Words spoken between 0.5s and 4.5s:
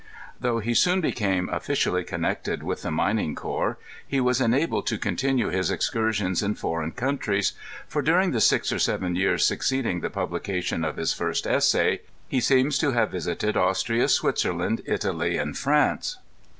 he soon became officially connected with the mining corps, he was